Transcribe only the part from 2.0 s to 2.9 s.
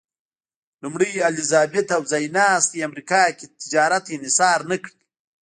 ځایناستي